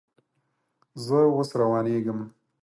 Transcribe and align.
زه 1.05 1.19
اوس 1.35 1.49
روانېږم 1.59 2.19